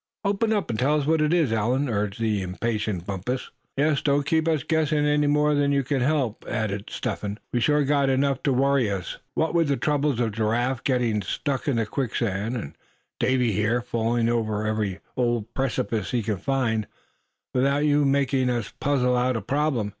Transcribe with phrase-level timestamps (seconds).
[0.25, 3.51] "Open up, and tell us what it is, Allan," urged the impatient Bumpus.
[3.77, 7.37] "Yes, don't keep us guessing any more than you can help," added Step Hen.
[7.53, 11.67] "We've sure got enough to worry us, what with the troubles of Giraffe getting stuck
[11.67, 12.75] in that quicksand; and
[13.19, 16.87] Davy here, falling over every old precipice he can find,
[17.53, 19.89] without you making us puzzle out a problem.